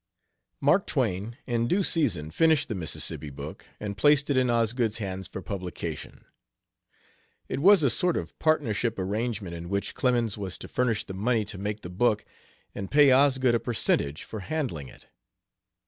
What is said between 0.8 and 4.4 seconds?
Twain, in due season, finished the Mississippi book and placed it